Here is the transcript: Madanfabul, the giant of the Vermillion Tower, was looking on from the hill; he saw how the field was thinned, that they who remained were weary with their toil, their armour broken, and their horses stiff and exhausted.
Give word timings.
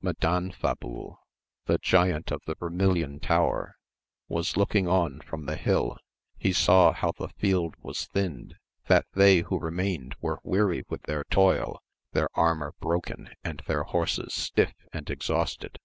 Madanfabul, 0.00 1.16
the 1.66 1.76
giant 1.78 2.30
of 2.30 2.40
the 2.46 2.54
Vermillion 2.54 3.18
Tower, 3.18 3.78
was 4.28 4.56
looking 4.56 4.86
on 4.86 5.20
from 5.22 5.46
the 5.46 5.56
hill; 5.56 5.98
he 6.38 6.52
saw 6.52 6.92
how 6.92 7.10
the 7.10 7.30
field 7.30 7.74
was 7.82 8.06
thinned, 8.06 8.54
that 8.86 9.06
they 9.14 9.40
who 9.40 9.58
remained 9.58 10.14
were 10.20 10.38
weary 10.44 10.84
with 10.88 11.02
their 11.02 11.24
toil, 11.24 11.82
their 12.12 12.28
armour 12.38 12.74
broken, 12.78 13.30
and 13.42 13.60
their 13.66 13.82
horses 13.82 14.32
stiff 14.34 14.72
and 14.92 15.10
exhausted. 15.10 15.80